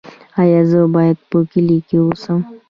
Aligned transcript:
ایا 0.41 0.61
زه 0.69 0.79
باید 0.95 1.17
په 1.29 1.37
کلي 1.51 1.77
کې 1.87 1.97
اوسم؟ 2.03 2.39